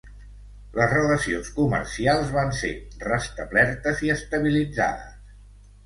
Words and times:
Les 0.77 0.89
relacions 0.95 1.51
comercials 1.59 2.33
van 2.39 2.51
ser 2.63 2.73
restablertes 3.07 4.05
i 4.09 4.15
estabilitzades. 4.19 5.27